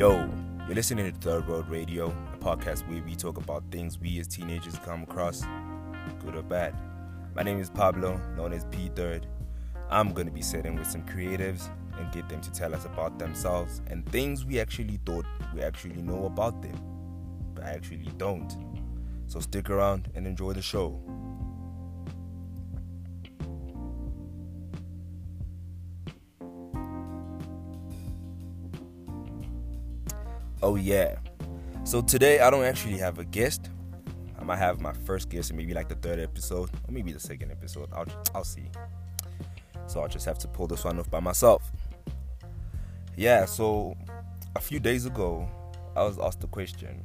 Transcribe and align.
Yo, 0.00 0.26
you're 0.66 0.74
listening 0.74 1.12
to 1.12 1.18
Third 1.18 1.46
World 1.46 1.68
Radio, 1.68 2.06
a 2.32 2.36
podcast 2.38 2.88
where 2.88 3.02
we 3.02 3.14
talk 3.14 3.36
about 3.36 3.62
things 3.70 3.98
we 4.00 4.18
as 4.18 4.26
teenagers 4.26 4.78
come 4.78 5.02
across, 5.02 5.44
good 6.24 6.34
or 6.34 6.42
bad. 6.42 6.74
My 7.34 7.42
name 7.42 7.60
is 7.60 7.68
Pablo, 7.68 8.18
known 8.34 8.54
as 8.54 8.64
P 8.70 8.90
Third. 8.94 9.26
I'm 9.90 10.14
gonna 10.14 10.30
be 10.30 10.40
sitting 10.40 10.74
with 10.74 10.86
some 10.86 11.02
creatives 11.02 11.68
and 11.98 12.10
get 12.12 12.30
them 12.30 12.40
to 12.40 12.50
tell 12.50 12.74
us 12.74 12.86
about 12.86 13.18
themselves 13.18 13.82
and 13.88 14.08
things 14.08 14.46
we 14.46 14.58
actually 14.58 14.98
thought 15.04 15.26
we 15.54 15.60
actually 15.60 16.00
know 16.00 16.24
about 16.24 16.62
them, 16.62 16.80
but 17.54 17.64
actually 17.64 18.10
don't. 18.16 18.56
So 19.26 19.38
stick 19.38 19.68
around 19.68 20.08
and 20.14 20.26
enjoy 20.26 20.54
the 20.54 20.62
show. 20.62 20.98
Oh 30.62 30.76
yeah. 30.76 31.16
So 31.84 32.02
today 32.02 32.40
I 32.40 32.50
don't 32.50 32.64
actually 32.64 32.98
have 32.98 33.18
a 33.18 33.24
guest. 33.24 33.70
I 34.38 34.44
might 34.44 34.58
have 34.58 34.80
my 34.80 34.92
first 34.92 35.30
guest 35.30 35.50
in 35.50 35.56
maybe 35.56 35.72
like 35.72 35.88
the 35.88 35.94
third 35.94 36.18
episode 36.18 36.70
or 36.86 36.92
maybe 36.92 37.12
the 37.12 37.20
second 37.20 37.50
episode. 37.50 37.88
I'll 37.94 38.06
I'll 38.34 38.44
see. 38.44 38.70
So 39.86 40.00
I'll 40.00 40.08
just 40.08 40.26
have 40.26 40.38
to 40.40 40.48
pull 40.48 40.66
this 40.66 40.84
one 40.84 40.98
off 40.98 41.10
by 41.10 41.20
myself. 41.20 41.72
Yeah, 43.16 43.46
so 43.46 43.96
a 44.54 44.60
few 44.60 44.80
days 44.80 45.06
ago 45.06 45.48
I 45.96 46.02
was 46.02 46.18
asked 46.18 46.44
a 46.44 46.46
question. 46.46 47.04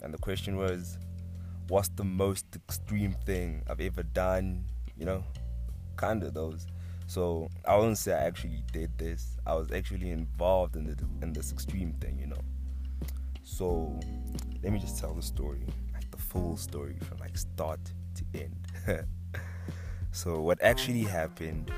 And 0.00 0.14
the 0.14 0.18
question 0.18 0.56
was 0.56 0.96
what's 1.68 1.90
the 1.90 2.04
most 2.04 2.46
extreme 2.56 3.14
thing 3.26 3.62
I've 3.68 3.80
ever 3.80 4.02
done, 4.02 4.64
you 4.96 5.04
know? 5.04 5.22
Kind 5.96 6.22
of 6.22 6.32
those. 6.32 6.66
So 7.06 7.48
I 7.66 7.76
wouldn't 7.76 7.98
say 7.98 8.14
I 8.14 8.24
actually 8.24 8.62
did 8.72 8.96
this. 8.96 9.36
I 9.46 9.54
was 9.54 9.72
actually 9.72 10.10
involved 10.10 10.76
in 10.76 10.86
the 10.86 10.96
in 11.22 11.34
this 11.34 11.52
extreme 11.52 11.92
thing, 12.00 12.18
you 12.18 12.28
know. 12.28 12.40
So 13.48 13.98
let 14.62 14.72
me 14.72 14.78
just 14.78 15.00
tell 15.00 15.14
the 15.14 15.22
story, 15.22 15.62
like 15.94 16.08
the 16.12 16.18
full 16.18 16.56
story 16.56 16.96
from 17.00 17.18
like 17.18 17.36
start 17.36 17.80
to 18.14 18.40
end. 18.40 18.54
so 20.12 20.40
what 20.40 20.62
actually 20.62 21.02
happened? 21.02 21.72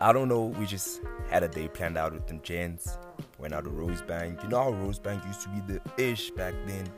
I 0.00 0.12
don't 0.12 0.28
know. 0.28 0.46
We 0.46 0.66
just 0.66 1.00
had 1.30 1.44
a 1.44 1.48
day 1.48 1.68
planned 1.68 1.96
out 1.96 2.12
with 2.12 2.26
them 2.26 2.40
gents. 2.42 2.98
Went 3.38 3.52
out 3.52 3.64
to 3.64 3.70
Rosebank. 3.70 4.42
You 4.42 4.48
know 4.48 4.64
how 4.64 4.72
Rosebank 4.72 5.24
used 5.26 5.42
to 5.42 5.48
be 5.50 5.74
the 5.74 6.02
ish 6.02 6.30
back 6.30 6.54
then. 6.66 6.88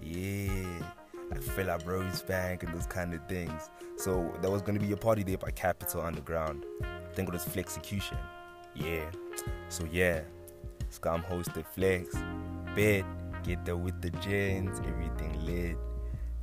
Yeah, 0.00 0.84
like 1.30 1.42
fill 1.42 1.70
up 1.70 1.82
Rosebank 1.84 2.62
and 2.62 2.72
those 2.74 2.86
kind 2.86 3.14
of 3.14 3.26
things. 3.26 3.70
So 3.96 4.32
there 4.42 4.50
was 4.50 4.62
gonna 4.62 4.78
be 4.78 4.92
a 4.92 4.96
party 4.98 5.24
there 5.24 5.38
by 5.38 5.50
Capital 5.50 6.02
Underground. 6.02 6.64
I 6.82 7.12
think 7.14 7.28
it 7.28 7.32
was 7.32 7.44
Flexecution. 7.44 8.18
Yeah. 8.76 9.10
So 9.70 9.88
yeah, 9.90 10.20
Scam 10.90 11.24
hosted 11.24 11.64
Flex 11.66 12.14
bed, 12.74 13.04
get 13.42 13.64
there 13.64 13.76
with 13.76 14.00
the 14.00 14.10
gents, 14.10 14.80
everything 14.86 15.44
lit. 15.44 15.76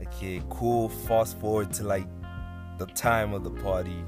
Okay, 0.02 0.42
cool. 0.50 0.90
Fast 0.90 1.38
forward 1.40 1.74
to 1.74 1.84
like 1.84 2.08
the 2.78 2.86
time 2.88 3.34
of 3.34 3.44
the 3.44 3.50
party. 3.50 4.04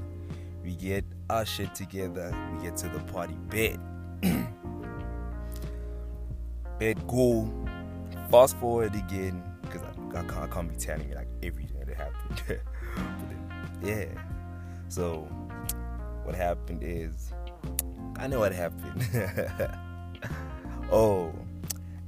We 0.62 0.76
get 0.76 1.04
our 1.28 1.44
shit 1.44 1.74
together. 1.74 2.34
We 2.54 2.62
get 2.64 2.76
to 2.78 2.88
the 2.88 3.00
party 3.12 3.34
bed. 3.48 3.80
bed 6.78 7.02
cool. 7.08 7.52
Fast 8.30 8.56
forward 8.58 8.94
again, 8.94 9.42
because 9.62 9.82
I, 9.82 10.18
I, 10.18 10.22
can't, 10.22 10.38
I 10.38 10.46
can't 10.46 10.68
be 10.68 10.76
telling 10.76 11.08
you 11.08 11.14
like 11.14 11.28
everything 11.42 11.80
that 11.84 11.96
happened. 11.96 12.42
then, 13.80 14.14
yeah. 14.14 14.22
So 14.88 15.28
what 16.24 16.34
happened 16.34 16.82
is 16.82 17.32
I 18.16 18.26
know 18.26 18.38
what 18.38 18.52
happened. 18.52 19.02
oh, 20.92 21.32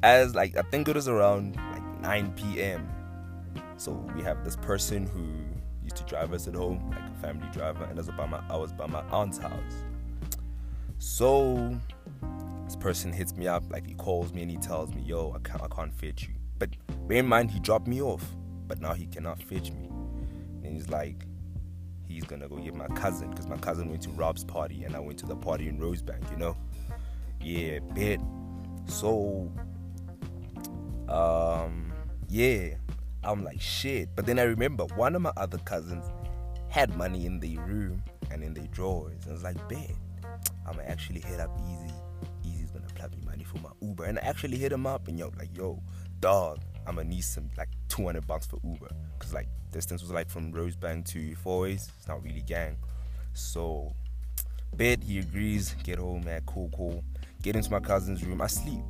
as 0.02 0.34
like 0.34 0.56
I 0.56 0.62
think 0.62 0.88
it 0.88 0.94
was 0.94 1.08
around 1.08 1.56
like 1.56 2.00
9 2.00 2.32
p.m. 2.32 2.88
So 3.76 3.92
we 4.14 4.22
have 4.22 4.44
this 4.44 4.56
person 4.56 5.06
who 5.06 5.24
used 5.82 5.96
to 5.96 6.04
drive 6.04 6.32
us 6.32 6.46
at 6.46 6.54
home, 6.54 6.90
like 6.90 7.08
a 7.08 7.20
family 7.20 7.48
driver, 7.52 7.84
and 7.84 7.98
I 7.98 8.02
was 8.02 8.10
by 8.10 8.26
my 8.26 8.42
I 8.48 8.56
was 8.56 8.72
by 8.72 8.86
my 8.86 9.02
aunt's 9.10 9.38
house. 9.38 9.84
So 10.98 11.76
this 12.64 12.76
person 12.76 13.12
hits 13.12 13.36
me 13.36 13.48
up, 13.48 13.64
like 13.70 13.86
he 13.86 13.94
calls 13.94 14.32
me 14.32 14.42
and 14.42 14.50
he 14.50 14.56
tells 14.56 14.94
me, 14.94 15.02
"Yo, 15.02 15.32
I 15.32 15.48
can't 15.48 15.62
I 15.62 15.68
can't 15.68 15.92
fetch 15.92 16.28
you." 16.28 16.34
But 16.58 16.70
bear 17.08 17.18
in 17.18 17.26
mind, 17.26 17.50
he 17.50 17.60
dropped 17.60 17.88
me 17.88 18.00
off, 18.00 18.24
but 18.68 18.80
now 18.80 18.94
he 18.94 19.06
cannot 19.06 19.42
fetch 19.42 19.72
me. 19.72 19.88
And 20.62 20.74
he's 20.74 20.88
like, 20.88 21.26
he's 22.06 22.24
gonna 22.24 22.48
go 22.48 22.56
get 22.56 22.74
my 22.74 22.86
cousin 22.88 23.30
because 23.30 23.48
my 23.48 23.56
cousin 23.56 23.88
went 23.88 24.02
to 24.02 24.10
Rob's 24.10 24.44
party 24.44 24.84
and 24.84 24.94
I 24.94 25.00
went 25.00 25.18
to 25.18 25.26
the 25.26 25.34
party 25.34 25.68
in 25.68 25.78
Rosebank, 25.78 26.30
you 26.30 26.36
know. 26.36 26.56
Yeah, 27.40 27.80
bet. 27.80 28.20
So 28.86 29.50
um, 31.12 31.92
yeah, 32.28 32.74
I'm 33.22 33.44
like 33.44 33.60
shit. 33.60 34.08
But 34.16 34.26
then 34.26 34.38
I 34.38 34.42
remember 34.42 34.84
one 34.96 35.14
of 35.14 35.22
my 35.22 35.32
other 35.36 35.58
cousins 35.58 36.04
had 36.68 36.96
money 36.96 37.26
in 37.26 37.38
their 37.38 37.60
room 37.66 38.02
and 38.30 38.42
in 38.42 38.54
their 38.54 38.66
drawers. 38.68 39.22
And 39.24 39.30
I 39.30 39.32
was 39.32 39.42
like, 39.42 39.68
bet, 39.68 39.90
I'ma 40.66 40.82
actually 40.86 41.20
hit 41.20 41.38
up 41.38 41.50
Easy. 41.70 41.94
Easy's 42.44 42.70
gonna 42.70 42.86
plug 42.94 43.14
me 43.14 43.22
money 43.26 43.44
for 43.44 43.58
my 43.58 43.70
Uber. 43.82 44.04
And 44.04 44.18
I 44.18 44.22
actually 44.22 44.56
hit 44.56 44.72
him 44.72 44.86
up 44.86 45.06
and 45.08 45.18
yo, 45.18 45.30
like, 45.38 45.54
yo, 45.56 45.82
dog, 46.20 46.60
I'ma 46.86 47.02
need 47.02 47.24
some 47.24 47.50
like 47.58 47.68
200 47.88 48.26
bucks 48.26 48.46
for 48.46 48.58
Uber. 48.64 48.88
Cause 49.18 49.34
like 49.34 49.48
distance 49.70 50.02
was 50.02 50.10
like 50.10 50.30
from 50.30 50.52
Rosebank 50.52 51.04
to 51.08 51.34
Four. 51.36 51.68
It's 51.68 51.90
not 52.08 52.22
really 52.22 52.42
gang. 52.42 52.76
So, 53.34 53.94
bet 54.74 55.02
he 55.02 55.18
agrees. 55.18 55.74
Get 55.84 55.98
home, 55.98 56.24
man. 56.24 56.42
Cool, 56.46 56.70
cool. 56.74 57.04
Get 57.42 57.56
into 57.56 57.70
my 57.70 57.80
cousin's 57.80 58.24
room. 58.24 58.40
I 58.40 58.46
sleep. 58.46 58.82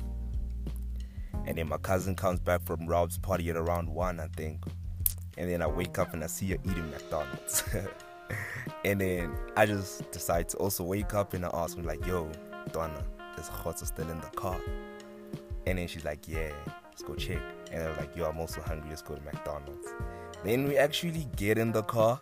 And 1.45 1.57
then 1.57 1.67
my 1.67 1.77
cousin 1.77 2.15
comes 2.15 2.39
back 2.39 2.61
from 2.63 2.87
Rob's 2.87 3.17
party 3.17 3.49
at 3.49 3.57
around 3.57 3.89
1, 3.89 4.19
I 4.19 4.27
think. 4.35 4.63
And 5.37 5.49
then 5.49 5.61
I 5.61 5.67
wake 5.67 5.99
up 5.99 6.13
and 6.13 6.23
I 6.23 6.27
see 6.27 6.47
her 6.51 6.57
eating 6.63 6.89
McDonald's. 6.91 7.63
and 8.85 9.01
then 9.01 9.35
I 9.57 9.65
just 9.65 10.09
decide 10.11 10.47
to 10.49 10.57
also 10.57 10.83
wake 10.83 11.13
up 11.13 11.33
and 11.33 11.45
I 11.45 11.49
ask 11.53 11.75
her, 11.77 11.83
like, 11.83 12.05
yo, 12.05 12.31
Donna, 12.71 13.03
is 13.37 13.49
Khotsa 13.49 13.87
still 13.87 14.09
in 14.09 14.21
the 14.21 14.27
car? 14.27 14.59
And 15.65 15.77
then 15.77 15.87
she's 15.87 16.05
like, 16.05 16.27
yeah, 16.27 16.51
let's 16.85 17.01
go 17.01 17.15
check. 17.15 17.41
And 17.71 17.83
I'm 17.83 17.97
like, 17.97 18.15
yo, 18.15 18.25
I'm 18.25 18.39
also 18.39 18.61
hungry, 18.61 18.89
let's 18.89 19.01
go 19.01 19.15
to 19.15 19.21
McDonald's. 19.21 19.87
Then 20.43 20.67
we 20.67 20.77
actually 20.77 21.27
get 21.35 21.57
in 21.57 21.71
the 21.71 21.83
car 21.83 22.21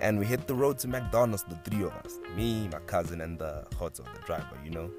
and 0.00 0.18
we 0.18 0.24
hit 0.24 0.46
the 0.46 0.54
road 0.54 0.78
to 0.78 0.88
McDonald's, 0.88 1.44
the 1.44 1.56
three 1.56 1.82
of 1.82 1.92
us. 1.92 2.14
Me, 2.36 2.68
my 2.72 2.78
cousin, 2.80 3.20
and 3.20 3.38
the 3.38 3.66
Khotsa, 3.74 4.04
the 4.14 4.20
driver, 4.24 4.56
you 4.64 4.70
know 4.70 4.90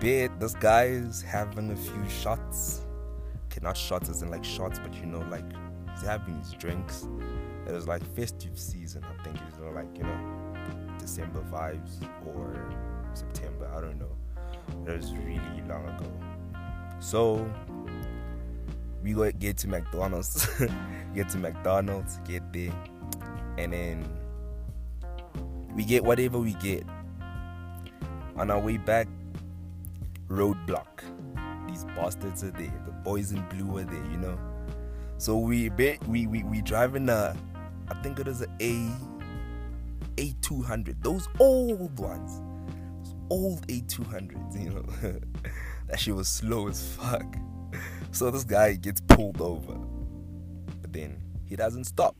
bit. 0.00 0.38
This 0.40 0.54
guy 0.54 0.84
is 0.84 1.22
having 1.22 1.70
a 1.70 1.76
few 1.76 2.08
shots. 2.08 2.82
Okay, 3.46 3.60
not 3.62 3.76
shots 3.76 4.08
as 4.08 4.22
in 4.22 4.30
like 4.30 4.44
shots, 4.44 4.78
but 4.78 4.94
you 4.94 5.06
know, 5.06 5.24
like 5.30 5.44
he's 5.92 6.02
having 6.02 6.38
his 6.38 6.52
drinks. 6.52 7.06
It 7.66 7.72
was 7.72 7.86
like 7.86 8.02
festive 8.14 8.58
season, 8.58 9.04
I 9.04 9.22
think. 9.22 9.36
You 9.36 9.64
know, 9.64 9.70
like 9.72 9.96
you 9.96 10.04
know, 10.04 10.96
December 10.98 11.44
vibes 11.50 12.02
or 12.26 12.72
September. 13.14 13.70
I 13.76 13.80
don't 13.80 13.98
know. 13.98 14.16
It 14.86 14.96
was 14.96 15.12
really 15.12 15.62
long 15.68 15.88
ago. 15.88 16.10
So 17.00 17.50
we 19.02 19.12
go 19.12 19.30
get 19.32 19.56
to 19.58 19.68
McDonald's, 19.68 20.48
get 21.14 21.28
to 21.30 21.38
McDonald's, 21.38 22.18
get 22.26 22.52
there, 22.52 22.72
and 23.56 23.72
then 23.72 24.08
we 25.74 25.84
get 25.84 26.04
whatever 26.04 26.38
we 26.38 26.54
get. 26.54 26.84
On 28.36 28.52
our 28.52 28.60
way 28.60 28.76
back, 28.76 29.08
roadblock. 30.28 31.02
These 31.68 31.84
bastards 31.96 32.44
are 32.44 32.50
there. 32.50 32.82
The 32.86 32.92
boys 32.92 33.32
in 33.32 33.46
blue 33.48 33.78
are 33.78 33.84
there, 33.84 34.04
you 34.10 34.18
know. 34.18 34.38
So 35.18 35.36
we 35.36 35.70
we 35.70 36.26
we 36.26 36.42
we 36.44 36.62
driving 36.62 37.08
a, 37.08 37.36
I 37.88 37.94
think 38.02 38.20
it 38.20 38.28
is 38.28 38.42
a 38.42 38.48
A 38.60 38.90
A 40.18 40.32
two 40.40 40.62
hundred. 40.62 41.02
Those 41.02 41.28
old 41.38 41.98
ones, 41.98 42.40
those 43.02 43.14
old 43.30 43.70
A 43.70 43.80
two 43.82 44.04
hundreds. 44.04 44.56
You 44.56 44.70
know, 44.70 44.82
that 45.88 45.98
shit 45.98 46.14
was 46.14 46.28
slow 46.28 46.68
as 46.68 46.82
fuck. 46.94 47.36
So 48.12 48.30
this 48.30 48.44
guy 48.44 48.74
gets 48.74 49.00
pulled 49.00 49.40
over, 49.40 49.74
but 50.80 50.92
then 50.92 51.20
he 51.44 51.56
doesn't 51.56 51.84
stop. 51.84 52.16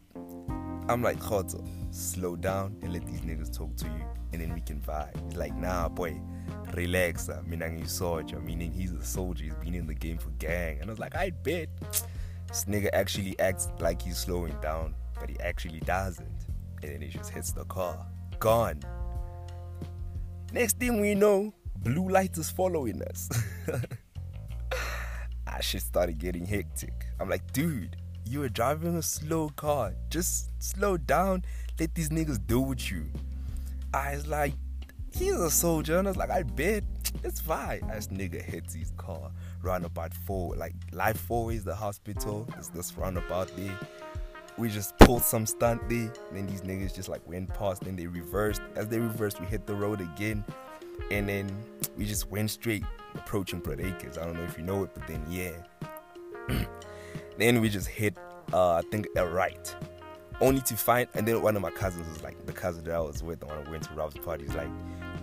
I'm 0.89 1.03
like, 1.03 1.19
Khoto, 1.19 1.67
slow 1.95 2.37
down 2.37 2.77
and 2.83 2.93
let 2.93 3.07
these 3.07 3.21
niggas 3.21 3.55
talk 3.55 3.77
to 3.77 3.85
you, 3.87 4.05
and 4.33 4.41
then 4.41 4.55
we 4.55 4.61
can 4.61 4.81
vibe. 4.81 5.15
He's 5.29 5.37
like, 5.37 5.55
nah, 5.55 5.89
boy 5.89 6.21
relax, 6.79 7.29
uh, 7.29 7.43
meaning 7.45 7.87
soldier, 7.87 8.41
meaning 8.41 8.73
he's 8.73 8.93
a 8.93 9.05
soldier, 9.05 9.45
he's 9.45 9.55
been 9.55 9.75
in 9.75 9.87
the 9.87 9.95
game 9.95 10.19
for 10.19 10.31
gang. 10.39 10.79
And 10.81 10.89
I 10.89 10.93
was 10.93 10.99
like, 10.99 11.15
I 11.15 11.31
bet 11.31 11.69
this 12.47 12.65
nigga 12.65 12.89
actually 12.93 13.39
acts 13.39 13.69
like 13.81 14.01
he's 14.01 14.19
slowing 14.19 14.57
down, 14.63 14.95
but 15.19 15.29
he 15.29 15.39
actually 15.41 15.81
doesn't. 15.81 16.47
And 16.83 16.93
then 16.93 17.01
he 17.01 17.09
just 17.09 17.31
hits 17.31 17.53
the 17.53 17.65
car. 17.65 18.07
Gone. 18.39 18.81
Next 20.53 20.79
thing 20.79 21.01
we 21.01 21.15
know, 21.15 21.53
blue 21.79 22.09
light 22.09 22.39
is 22.39 22.51
following 22.51 23.03
us. 23.03 23.29
I 25.47 25.61
shit 25.61 25.83
started 25.83 26.19
getting 26.19 26.47
hectic. 26.47 27.07
I'm 27.19 27.29
like, 27.29 27.53
dude, 27.53 27.97
you 28.25 28.41
were 28.41 28.49
driving 28.49 28.97
a 28.97 29.03
slow 29.03 29.49
car. 29.51 29.95
Just 30.11 30.51
slow 30.63 30.97
down. 30.97 31.45
Let 31.79 31.95
these 31.95 32.11
niggas 32.11 32.47
deal 32.47 32.65
with 32.65 32.91
you. 32.91 33.07
I 33.93 34.15
was 34.15 34.27
like, 34.27 34.55
he's 35.15 35.35
a 35.35 35.51
soldier. 35.51 35.99
And 35.99 36.09
I 36.09 36.11
was 36.11 36.17
like, 36.17 36.31
I 36.31 36.43
bet. 36.43 36.85
it's 37.25 37.41
fine. 37.41 37.87
This 37.89 38.09
nigga 38.09 38.43
hits 38.43 38.75
his 38.75 38.93
car, 38.97 39.31
roundabout 39.63 40.15
four, 40.15 40.55
like 40.57 40.75
life 40.93 41.19
four 41.19 41.53
is 41.53 41.65
the 41.65 41.75
hospital. 41.75 42.49
It's 42.57 42.69
this 42.69 42.97
roundabout 42.97 43.55
there. 43.57 43.79
We 44.57 44.69
just 44.69 44.99
pulled 44.99 45.23
some 45.23 45.47
stunt 45.47 45.89
there. 45.89 46.13
Then 46.33 46.47
these 46.47 46.63
niggas 46.63 46.95
just 46.95 47.09
like 47.09 47.27
went 47.29 47.53
past. 47.55 47.85
Then 47.85 47.97
they 47.97 48.07
reversed. 48.07 48.61
As 48.75 48.89
they 48.89 48.99
reversed, 48.99 49.41
we 49.41 49.47
hit 49.47 49.67
the 49.67 49.75
road 49.75 50.01
again. 50.01 50.45
And 51.11 51.29
then 51.29 51.49
we 51.97 52.07
just 52.07 52.29
went 52.29 52.51
straight, 52.51 52.85
approaching 53.15 53.61
Broadacres. 53.61 54.19
I 54.19 54.25
don't 54.25 54.35
know 54.35 54.43
if 54.43 54.59
you 54.59 54.65
know 54.65 54.83
it, 54.83 54.91
but 54.95 55.07
then 55.07 55.25
yeah. 55.31 55.53
then 57.39 57.61
we 57.61 57.69
just 57.69 57.87
hit, 57.87 58.19
uh, 58.53 58.75
I 58.75 58.83
think, 58.91 59.07
a 59.17 59.27
right 59.27 59.75
only 60.41 60.61
to 60.61 60.77
find 60.77 61.09
and 61.15 61.27
then 61.27 61.43
one 61.43 61.57
of 61.57 61.63
my 61.63 61.71
cousins 61.71 62.09
was 62.09 62.23
like 62.23 62.47
the 62.47 62.53
cousin 62.53 62.85
that 62.85 62.95
I 62.95 63.01
was 63.01 63.23
with, 63.23 63.41
the 63.41 63.47
one 63.47 63.71
went 63.71 63.85
to 63.85 63.95
Rob's 63.95 64.17
party, 64.17 64.45
is 64.45 64.55
like, 64.55 64.69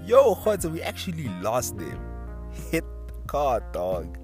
yo, 0.05 0.35
Hodza, 0.35 0.71
we 0.71 0.81
actually 0.81 1.29
lost 1.41 1.77
them. 1.77 1.99
Hit 2.71 2.83
the 3.07 3.13
car, 3.27 3.61
dog. 3.71 4.17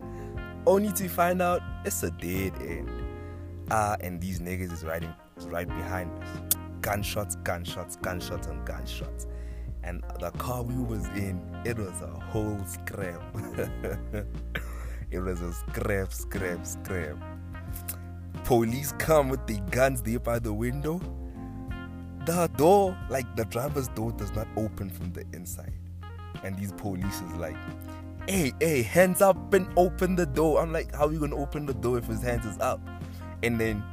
Only 0.66 0.92
to 0.94 1.08
find 1.08 1.42
out 1.42 1.62
it's 1.86 2.04
a 2.04 2.12
dead 2.12 2.54
end. 2.62 2.90
Ah, 3.72 3.94
uh, 3.94 3.98
and 4.02 4.22
these 4.22 4.40
niggas 4.40 4.72
is 4.72 4.84
riding 4.84 5.14
right 5.46 5.68
behind 5.68 6.12
us. 6.24 6.30
Gunshots, 6.82 7.36
gunshots, 7.44 7.96
gunshots, 7.98 8.48
and 8.48 8.66
gunshots. 8.66 9.28
And 9.84 10.04
the 10.20 10.32
car 10.32 10.62
we 10.62 10.76
was 10.76 11.06
in, 11.08 11.42
it 11.66 11.78
was 11.78 12.02
a 12.02 12.08
whole 12.08 12.60
scrap. 12.66 13.22
it 15.12 15.20
was 15.20 15.42
a 15.42 15.54
scrap, 15.54 16.14
scrap, 16.14 16.66
scrap 16.66 17.18
police 18.44 18.92
come 18.98 19.30
with 19.30 19.46
the 19.48 19.60
guns 19.72 20.02
there 20.02 20.20
by 20.20 20.40
the 20.40 20.52
window, 20.52 21.00
the 22.26 22.48
door, 22.58 22.98
like 23.10 23.36
the 23.36 23.46
driver's 23.46 23.88
door, 23.90 24.12
does 24.12 24.32
not 24.34 24.48
open 24.58 24.90
from 24.90 25.12
the 25.14 25.26
inside. 25.34 25.74
And 26.44 26.58
these 26.58 26.72
police 26.74 27.22
is 27.22 27.34
like, 27.34 27.56
hey, 28.28 28.54
hey, 28.60 28.82
hands 28.82 29.22
up 29.22 29.54
and 29.54 29.68
open 29.78 30.16
the 30.16 30.26
door. 30.26 30.62
I'm 30.62 30.72
like, 30.72 30.94
how 30.96 31.08
are 31.08 31.14
you 31.14 31.20
gonna 31.20 31.36
open 31.38 31.66
the 31.66 31.74
door 31.74 31.98
if 31.98 32.06
his 32.06 32.22
hands 32.22 32.46
is 32.46 32.58
up? 32.60 32.80
And 33.44 33.60
then 33.60 33.84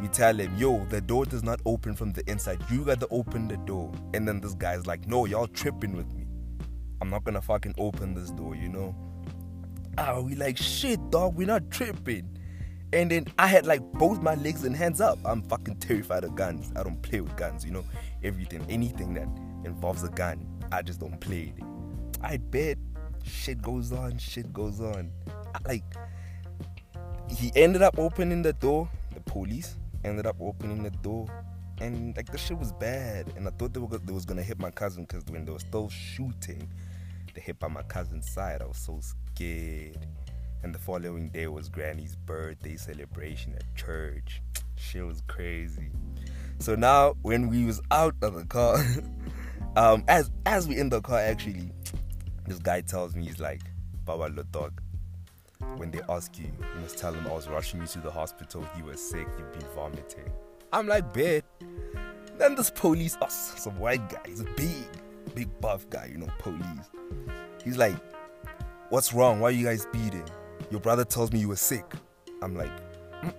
we 0.00 0.08
tell 0.08 0.38
him, 0.38 0.54
yo, 0.56 0.84
the 0.86 1.00
door 1.00 1.24
does 1.26 1.42
not 1.42 1.60
open 1.66 1.94
from 1.94 2.12
the 2.12 2.28
inside. 2.30 2.62
You 2.70 2.84
gotta 2.84 3.08
open 3.10 3.48
the 3.48 3.56
door. 3.58 3.92
And 4.14 4.26
then 4.26 4.40
this 4.40 4.54
guy's 4.54 4.86
like, 4.86 5.06
no, 5.06 5.26
y'all 5.26 5.46
tripping 5.46 5.96
with 5.96 6.12
me. 6.14 6.26
I'm 7.00 7.10
not 7.10 7.24
gonna 7.24 7.42
fucking 7.42 7.74
open 7.78 8.14
this 8.14 8.30
door, 8.30 8.54
you 8.54 8.68
know? 8.68 8.94
Ah, 9.98 10.20
we 10.20 10.34
like, 10.34 10.56
shit, 10.56 10.98
dog, 11.10 11.34
we're 11.36 11.46
not 11.46 11.70
tripping. 11.70 12.28
And 12.92 13.10
then 13.10 13.26
I 13.38 13.46
had 13.46 13.66
like 13.66 13.80
both 13.92 14.20
my 14.20 14.34
legs 14.34 14.64
and 14.64 14.74
hands 14.74 15.00
up. 15.00 15.18
I'm 15.24 15.42
fucking 15.42 15.76
terrified 15.76 16.24
of 16.24 16.34
guns. 16.34 16.72
I 16.76 16.82
don't 16.82 17.00
play 17.02 17.20
with 17.20 17.36
guns, 17.36 17.64
you 17.64 17.70
know. 17.70 17.84
Everything, 18.22 18.64
anything 18.68 19.14
that 19.14 19.28
involves 19.64 20.02
a 20.02 20.08
gun, 20.08 20.46
I 20.72 20.82
just 20.82 21.00
don't 21.00 21.20
play 21.20 21.52
it. 21.56 21.64
I 22.22 22.38
bet 22.38 22.78
shit 23.24 23.62
goes 23.62 23.92
on, 23.92 24.18
shit 24.18 24.52
goes 24.52 24.80
on. 24.80 25.10
I, 25.54 25.68
like 25.68 25.84
he 27.28 27.52
ended 27.54 27.82
up 27.82 27.98
opening 27.98 28.42
the 28.42 28.52
door. 28.54 28.90
The 29.14 29.20
police 29.20 29.76
ended 30.04 30.26
up 30.26 30.36
opening 30.40 30.82
the 30.82 30.90
door, 30.90 31.26
and 31.80 32.16
like 32.16 32.30
the 32.30 32.38
shit 32.38 32.58
was 32.58 32.72
bad. 32.72 33.32
And 33.36 33.46
I 33.46 33.50
thought 33.52 33.72
they, 33.72 33.80
were, 33.80 33.98
they 33.98 34.12
was 34.12 34.24
gonna 34.24 34.42
hit 34.42 34.58
my 34.58 34.70
cousin 34.70 35.04
because 35.04 35.24
when 35.26 35.44
they 35.44 35.52
were 35.52 35.60
still 35.60 35.88
shooting, 35.88 36.68
they 37.34 37.40
hit 37.40 37.58
by 37.58 37.68
my 37.68 37.82
cousin's 37.82 38.28
side. 38.28 38.62
I 38.62 38.66
was 38.66 38.78
so 38.78 39.00
scared. 39.00 40.06
And 40.62 40.74
the 40.74 40.78
following 40.78 41.30
day 41.30 41.46
was 41.46 41.68
Granny's 41.68 42.16
birthday 42.16 42.76
celebration 42.76 43.54
at 43.54 43.74
church. 43.74 44.42
She 44.76 45.00
was 45.00 45.22
crazy. 45.26 45.90
So 46.58 46.74
now 46.74 47.16
when 47.22 47.48
we 47.48 47.64
was 47.64 47.80
out 47.90 48.14
of 48.22 48.34
the 48.34 48.44
car, 48.44 48.84
um, 49.76 50.04
as 50.08 50.30
as 50.44 50.68
we 50.68 50.78
in 50.78 50.90
the 50.90 51.00
car 51.00 51.18
actually, 51.18 51.70
this 52.46 52.58
guy 52.58 52.82
tells 52.82 53.14
me 53.14 53.24
he's 53.24 53.40
like, 53.40 53.62
Baba 54.04 54.30
dog. 54.50 54.80
When 55.76 55.90
they 55.90 56.00
ask 56.08 56.38
you, 56.38 56.46
you 56.46 56.80
must 56.80 56.98
tell 56.98 57.12
them 57.12 57.26
I 57.26 57.32
was 57.32 57.48
rushing 57.48 57.80
you 57.80 57.86
to 57.86 58.00
the 58.00 58.10
hospital. 58.10 58.66
You 58.76 58.84
were 58.84 58.96
sick. 58.96 59.26
You've 59.38 59.52
been 59.52 59.68
vomiting. 59.74 60.30
I'm 60.72 60.86
like, 60.86 61.12
bet. 61.12 61.44
Then 62.38 62.54
this 62.54 62.70
police, 62.70 63.16
us, 63.20 63.60
some 63.60 63.78
white 63.78 64.08
guy, 64.08 64.20
he's 64.26 64.40
a 64.40 64.44
big, 64.56 64.86
big 65.34 65.60
buff 65.60 65.88
guy, 65.90 66.08
you 66.10 66.18
know, 66.18 66.28
police. 66.38 66.90
He's 67.62 67.76
like, 67.76 67.96
what's 68.88 69.12
wrong? 69.12 69.40
Why 69.40 69.48
are 69.48 69.52
you 69.52 69.66
guys 69.66 69.86
beating? 69.92 70.24
Your 70.70 70.80
brother 70.80 71.04
tells 71.04 71.32
me 71.32 71.40
you 71.40 71.48
were 71.48 71.56
sick. 71.56 71.84
I'm 72.42 72.54
like, 72.54 72.72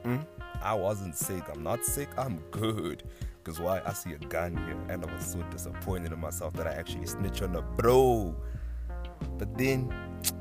mm 0.04 0.26
I 0.62 0.76
wasn't 0.76 1.16
sick. 1.16 1.44
I'm 1.52 1.64
not 1.64 1.84
sick. 1.84 2.10
I'm 2.18 2.38
good. 2.52 3.04
Because 3.44 3.60
why? 3.60 3.82
I 3.84 3.94
see 3.94 4.14
a 4.14 4.20
gun 4.20 4.56
here. 4.58 4.78
And 4.90 5.04
I 5.04 5.12
was 5.12 5.26
so 5.26 5.42
disappointed 5.50 6.12
in 6.12 6.20
myself 6.20 6.54
that 6.54 6.68
I 6.68 6.74
actually 6.74 7.08
snitched 7.08 7.42
on 7.42 7.56
a 7.56 7.64
bro. 7.64 8.36
But 9.40 9.58
then, 9.58 9.92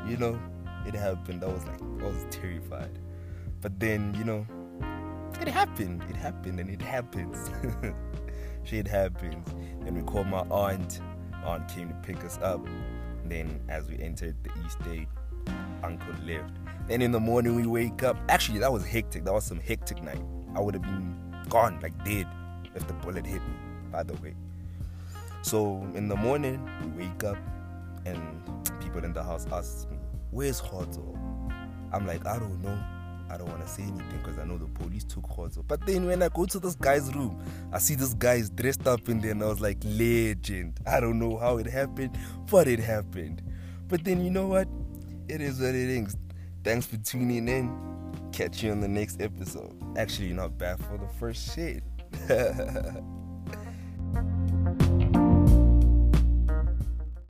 you 0.06 0.18
know, 0.18 0.38
it 0.86 0.94
happened. 0.94 1.42
I 1.42 1.46
was 1.46 1.64
like, 1.64 1.80
I 1.80 2.06
was 2.06 2.26
terrified. 2.30 2.98
But 3.62 3.80
then, 3.80 4.14
you 4.18 4.24
know, 4.24 4.46
it 5.40 5.48
happened. 5.48 6.04
It 6.10 6.16
happened 6.16 6.60
and 6.60 6.68
it 6.68 6.82
happens. 6.82 7.50
Shit 8.64 8.86
happens. 8.86 9.46
Then 9.82 9.94
we 9.94 10.02
called 10.02 10.26
my 10.26 10.44
aunt. 10.50 11.00
My 11.30 11.54
aunt 11.54 11.68
came 11.68 11.88
to 11.88 11.94
pick 12.02 12.22
us 12.24 12.38
up. 12.42 12.66
Then, 13.24 13.60
as 13.68 13.88
we 13.88 13.98
entered 14.00 14.36
the 14.42 14.50
East 14.66 14.78
State, 14.82 15.08
uncle 15.82 16.14
left. 16.26 16.52
And 16.90 17.02
in 17.04 17.12
the 17.12 17.20
morning 17.20 17.54
we 17.54 17.66
wake 17.66 18.02
up. 18.02 18.16
Actually, 18.28 18.58
that 18.58 18.72
was 18.72 18.84
hectic. 18.84 19.24
That 19.24 19.32
was 19.32 19.44
some 19.44 19.60
hectic 19.60 20.02
night. 20.02 20.20
I 20.56 20.60
would 20.60 20.74
have 20.74 20.82
been 20.82 21.16
gone, 21.48 21.78
like 21.80 21.96
dead, 22.04 22.26
if 22.74 22.86
the 22.86 22.94
bullet 22.94 23.24
hit 23.24 23.40
me. 23.40 23.54
By 23.92 24.02
the 24.02 24.14
way. 24.14 24.34
So 25.42 25.86
in 25.94 26.08
the 26.08 26.16
morning 26.16 26.68
we 26.82 27.04
wake 27.04 27.24
up, 27.24 27.38
and 28.04 28.20
people 28.80 29.04
in 29.04 29.12
the 29.12 29.22
house 29.22 29.46
ask 29.52 29.88
me, 29.88 29.96
"Where's 30.32 30.60
Hoto?" 30.60 31.16
I'm 31.92 32.06
like, 32.06 32.26
I 32.26 32.38
don't 32.38 32.60
know. 32.62 32.78
I 33.30 33.36
don't 33.36 33.48
want 33.48 33.62
to 33.62 33.68
say 33.68 33.82
anything 33.84 34.18
because 34.18 34.38
I 34.38 34.44
know 34.44 34.58
the 34.58 34.66
police 34.66 35.04
took 35.04 35.22
Hoto. 35.22 35.64
But 35.66 35.86
then 35.86 36.06
when 36.06 36.20
I 36.22 36.28
go 36.28 36.46
to 36.46 36.58
this 36.58 36.74
guy's 36.74 37.14
room, 37.14 37.40
I 37.72 37.78
see 37.78 37.94
this 37.94 38.14
guy 38.14 38.34
is 38.34 38.50
dressed 38.50 38.88
up 38.88 39.08
in 39.08 39.20
there, 39.20 39.30
and 39.30 39.42
I 39.42 39.46
was 39.46 39.60
like, 39.60 39.78
legend. 39.84 40.80
I 40.86 40.98
don't 40.98 41.20
know 41.20 41.36
how 41.36 41.58
it 41.58 41.66
happened, 41.66 42.18
but 42.50 42.66
it 42.66 42.80
happened. 42.80 43.42
But 43.86 44.04
then 44.04 44.24
you 44.24 44.30
know 44.30 44.48
what? 44.48 44.68
It 45.28 45.40
is 45.40 45.60
what 45.60 45.76
it 45.76 45.88
is. 45.88 46.16
Thanks 46.62 46.86
for 46.86 46.96
tuning 46.98 47.48
in. 47.48 48.30
Catch 48.32 48.62
you 48.62 48.70
on 48.72 48.80
the 48.80 48.88
next 48.88 49.20
episode. 49.20 49.74
Actually, 49.96 50.32
not 50.32 50.58
bad 50.58 50.78
for 50.84 50.98
the 50.98 51.08
first 51.18 51.54
shit. 51.54 51.82